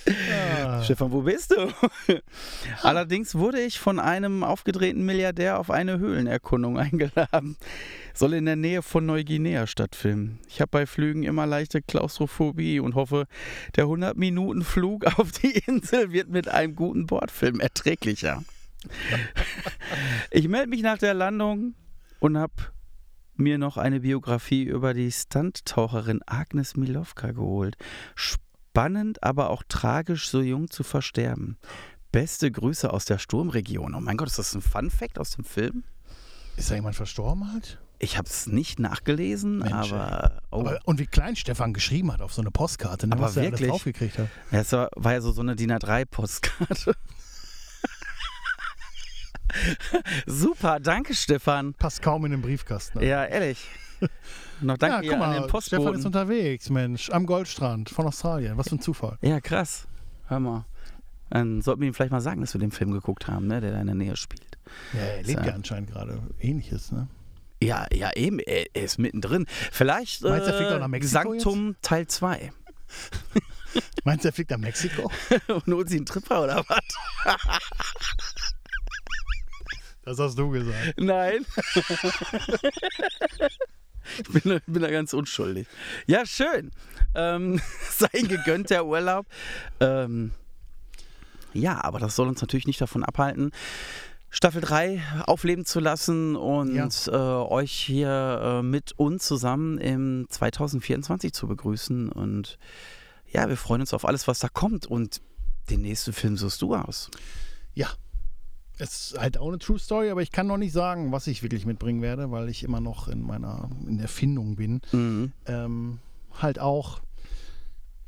[0.06, 0.82] Ah.
[0.82, 1.72] Stefan, wo bist du?
[2.82, 7.56] Allerdings wurde ich von einem aufgedrehten Milliardär auf eine Höhlenerkundung eingeladen.
[8.12, 10.40] Soll in der Nähe von Neuguinea stattfinden.
[10.48, 13.26] Ich habe bei Flügen immer leichte Klaustrophobie und hoffe,
[13.76, 18.42] der 100-Minuten-Flug auf die Insel wird mit einem guten Bordfilm erträglicher.
[20.30, 21.74] Ich melde mich nach der Landung
[22.20, 22.52] und habe
[23.36, 27.76] mir noch eine Biografie über die Stunttaucherin Agnes Milovka geholt.
[28.78, 31.56] Spannend, aber auch tragisch, so jung zu versterben.
[32.10, 33.94] Beste Grüße aus der Sturmregion.
[33.94, 35.84] Oh mein Gott, ist das ein Fun-Fact aus dem Film?
[36.56, 37.78] Ist da jemand verstorben halt?
[38.00, 42.20] Ich habe es nicht nachgelesen, Mensch, aber, oh, Aber, und wie klein Stefan geschrieben hat
[42.20, 43.70] auf so eine Postkarte, ne, Aber was er wirklich?
[43.70, 44.28] draufgekriegt hat.
[44.50, 46.94] Ja, es war, war ja so, so eine DIN A3-Postkarte.
[50.26, 51.74] Super, danke Stefan.
[51.74, 52.98] Passt kaum in den Briefkasten.
[52.98, 53.06] ne?
[53.06, 53.68] Ja, ehrlich.
[54.60, 56.06] Noch danke ja, guck an mal, den Stefan ist Postboten.
[56.06, 58.56] unterwegs, Mensch, am Goldstrand von Australien.
[58.56, 59.18] Was für ein Zufall.
[59.22, 59.86] Ja, krass.
[60.26, 60.64] Hör mal.
[61.30, 63.72] Dann sollten wir ihm vielleicht mal sagen, dass wir den Film geguckt haben, ne, der
[63.72, 64.58] da in der Nähe spielt.
[64.92, 65.46] Ja, er lebt So.
[65.48, 67.08] ja anscheinend gerade ähnliches, ne?
[67.62, 68.38] Ja, ja, eben.
[68.40, 69.46] Er, er ist mittendrin.
[69.72, 72.52] Vielleicht Meinst du, er fliegt auch nach äh, Mexiko Sanctum Teil 2.
[74.04, 75.10] Meinst du, er fliegt nach Mexiko?
[75.48, 77.38] Und holt sie einen Tripper oder was?
[80.04, 80.94] Das hast du gesagt.
[80.98, 81.44] Nein.
[84.18, 85.66] ich bin, bin da ganz unschuldig.
[86.06, 86.70] Ja, schön.
[87.14, 89.26] Ähm, sei ihm gegönnt, der Urlaub.
[89.80, 90.32] Ähm,
[91.52, 93.52] ja, aber das soll uns natürlich nicht davon abhalten,
[94.30, 96.88] Staffel 3 aufleben zu lassen und Ja.
[97.06, 102.08] äh, euch hier äh, mit uns zusammen im 2024 zu begrüßen.
[102.10, 102.58] Und
[103.30, 104.86] ja, wir freuen uns auf alles, was da kommt.
[104.86, 105.20] Und
[105.70, 107.10] den nächsten Film suchst du aus.
[107.74, 107.88] Ja.
[108.78, 111.42] Es ist halt auch eine True Story, aber ich kann noch nicht sagen, was ich
[111.42, 114.80] wirklich mitbringen werde, weil ich immer noch in meiner in der Findung bin.
[114.92, 115.32] Mhm.
[115.46, 115.98] Ähm,
[116.40, 117.00] halt auch,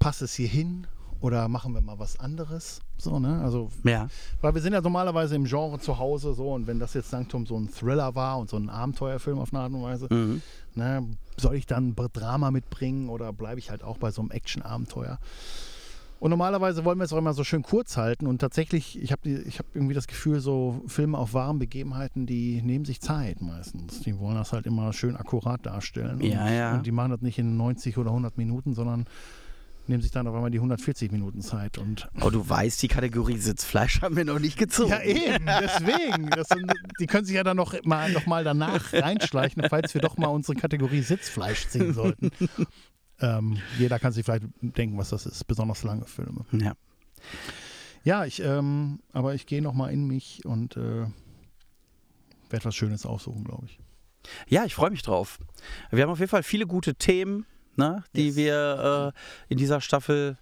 [0.01, 0.87] passt es hier hin
[1.21, 2.81] oder machen wir mal was anderes?
[2.99, 3.41] So, ne?
[3.43, 4.09] Also, Ja.
[4.41, 7.47] weil wir sind ja normalerweise im Genre zu Hause so und wenn das jetzt Sanctum
[7.47, 10.43] so ein Thriller war und so ein Abenteuerfilm auf eine Art und Weise, Mhm.
[10.75, 15.19] ne, soll ich dann Drama mitbringen oder bleibe ich halt auch bei so einem Action-Abenteuer?
[16.19, 19.29] Und normalerweise wollen wir es auch immer so schön kurz halten und tatsächlich, ich habe
[19.29, 24.01] ich hab irgendwie das Gefühl, so Filme auf wahren Begebenheiten, die nehmen sich Zeit meistens.
[24.01, 26.17] Die wollen das halt immer schön akkurat darstellen.
[26.17, 26.75] Und, Ja, ja.
[26.75, 29.05] und die machen das nicht in 90 oder 100 Minuten, sondern
[29.89, 31.79] nehmen sich dann auf einmal die 140 Minuten Zeit.
[31.79, 34.91] Und Aber du weißt, die Kategorie Sitzfleisch haben wir noch nicht gezogen.
[34.91, 36.31] ja, eben, deswegen.
[36.45, 40.17] Sind, die können sich ja dann noch mal, noch mal danach reinschleichen, falls wir doch
[40.17, 42.31] mal unsere Kategorie Sitzfleisch ziehen sollten.
[43.21, 46.45] Ähm, jeder kann sich vielleicht denken, was das ist, besonders lange Filme.
[46.53, 46.75] Ja.
[48.05, 51.07] Ja, ich, ähm, aber ich gehe noch mal in mich und äh,
[52.51, 53.81] werde was Schönes aussuchen, glaube ich.
[54.49, 55.39] Ja, ich freue mich drauf.
[55.91, 58.37] Wir haben auf jeden Fall viele gute Themen, ne, die Yes.
[58.37, 60.39] wir äh, in dieser Staffel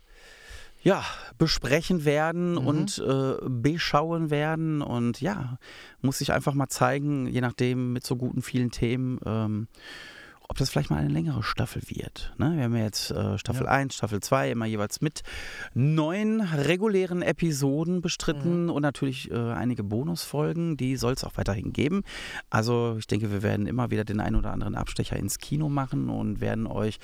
[0.82, 1.02] ja,
[1.38, 2.66] besprechen werden Mhm.
[2.66, 4.82] und äh, beschauen werden.
[4.82, 5.58] Und ja,
[6.02, 9.68] muss sich einfach mal zeigen, je nachdem mit so guten vielen Themen, ähm,
[10.54, 12.32] ob das vielleicht mal eine längere Staffel wird.
[12.38, 12.52] Ne?
[12.54, 13.72] Wir haben ja jetzt äh, Staffel Ja.
[13.72, 15.24] 1, Staffel 2 immer jeweils mit
[15.74, 22.04] neun regulären Episoden bestritten und natürlich äh, einige Bonusfolgen, die soll es auch weiterhin geben.
[22.50, 26.08] Also ich denke, wir werden immer wieder den einen oder anderen Abstecher ins Kino machen
[26.08, 26.98] und werden euch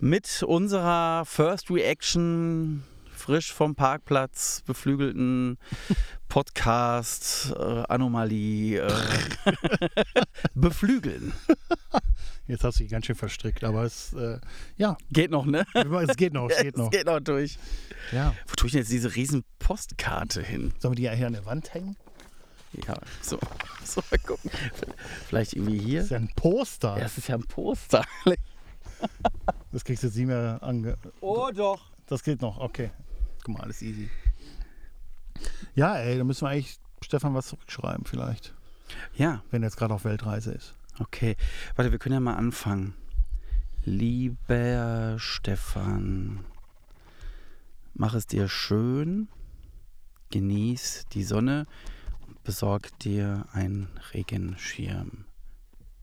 [0.00, 2.84] mit unserer First Reaction
[3.24, 5.56] frisch vom Parkplatz beflügelten
[6.28, 8.92] Podcast äh, Anomalie äh,
[10.54, 11.32] beflügeln.
[12.46, 14.40] Jetzt hast du dich ganz schön verstrickt, aber es, äh,
[14.76, 15.64] ja, Geht noch, ne?
[15.72, 16.84] es geht noch, es geht noch.
[16.92, 17.56] Es geht noch durch.
[18.12, 18.34] Ja.
[18.46, 20.74] Wo tue ich denn jetzt diese riesen Postkarte hin?
[20.78, 21.96] Sollen wir die ja hier an der Wand hängen?
[22.86, 23.38] Ja, so,
[23.86, 24.50] so mal gucken.
[25.28, 26.00] Vielleicht irgendwie hier.
[26.00, 26.96] Das ist ja ein Poster.
[26.98, 28.04] Ja, das ist ja ein Poster.
[29.72, 30.98] Das kriegst du jetzt nicht mehr ange...
[31.22, 31.90] Oh doch.
[32.06, 32.90] Das geht noch, okay.
[33.44, 34.10] Guck mal, alles easy.
[35.74, 38.54] Ja, ey, da müssen wir eigentlich Stefan was zurückschreiben vielleicht,
[39.14, 40.74] Ja, wenn er jetzt gerade auf Weltreise ist.
[40.98, 41.36] okay.
[41.76, 42.94] Warte, wir können ja mal anfangen.
[43.84, 46.44] Lieber Stefan,
[47.92, 49.28] mach es dir schön,
[50.30, 51.66] genieß die Sonne
[52.26, 55.26] und besorg dir einen Regenschirm.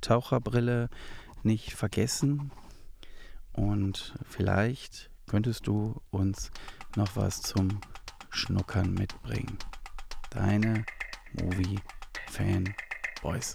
[0.02, 0.90] Taucherbrille
[1.42, 2.52] nicht vergessen
[3.54, 6.52] und vielleicht könntest du uns
[6.98, 7.80] noch was zum
[8.30, 9.58] Schnuckern mitbringen.
[10.30, 10.86] Deine
[11.34, 11.80] Movie
[12.28, 12.74] Fan
[13.22, 13.54] Boys.